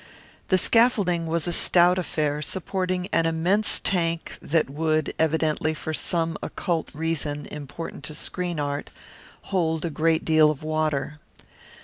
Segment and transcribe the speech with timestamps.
[0.47, 6.39] The scaffolding was a stout affair supporting an immense tank that would, evidently for some
[6.41, 8.89] occult reason important to screen art,
[9.53, 11.19] hold a great deal of water.